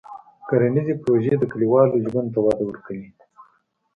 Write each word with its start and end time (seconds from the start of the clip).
کرنيزې 0.47 0.95
پروژې 1.03 1.33
د 1.39 1.43
کلیوالو 1.51 2.01
ژوند 2.05 2.29
ته 2.33 2.39
وده 2.45 2.63
ورکوي. 2.65 3.07